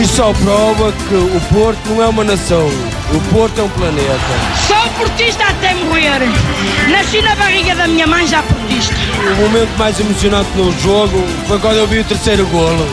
[0.00, 2.68] Isso só prova que o Porto não é uma nação,
[3.12, 4.20] o Porto é um planeta.
[4.66, 6.20] Sou portista até morrer.
[6.90, 8.94] Nasci na barriga da minha mãe já portista.
[9.32, 12.88] O momento mais emocionante no jogo foi quando eu vi o terceiro golo.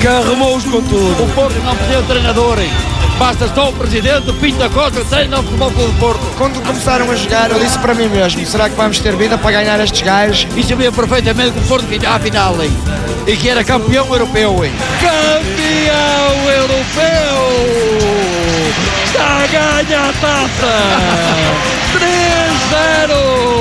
[0.00, 1.22] Que arrumou-os com tudo.
[1.22, 2.58] O Porto não de treinador.
[2.58, 2.70] hein?
[3.18, 6.20] Basta só o presidente, o Pinto da Costa, treina o futebol do Porto.
[6.38, 9.50] Quando começaram a jogar, eu disse para mim mesmo: será que vamos ter vida para
[9.52, 10.46] ganhar estes gajos?
[10.56, 12.70] E sabia perfeitamente que o Porto vinha à final, hein?
[13.26, 14.72] E que era campeão europeu, hein?
[15.00, 17.60] Campeão europeu!
[19.04, 20.72] Está a ganhar a taça!
[22.00, 23.59] 3-0!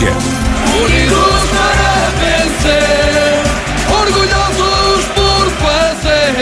[0.00, 3.42] Unidos para vencer,
[3.90, 6.36] orgulhosos por fazer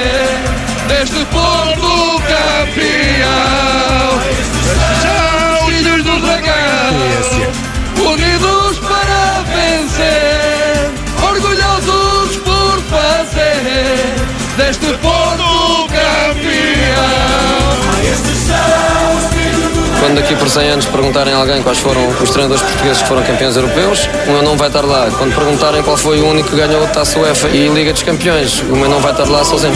[0.89, 4.21] deste Porto campeão.
[5.01, 6.97] São filhos do dragão,
[8.13, 10.91] unidos para vencer,
[11.27, 14.17] orgulhosos por fazer
[14.59, 14.96] deste
[20.07, 23.25] Quando daqui por 100 anos perguntarem a alguém quais foram os treinadores portugueses que foram
[23.25, 25.11] campeões europeus, o meu não vai estar lá.
[25.11, 28.61] Quando perguntarem qual foi o único que ganhou a Taça UEFA e Liga dos Campeões,
[28.61, 29.75] o meu não vai estar lá sozinho.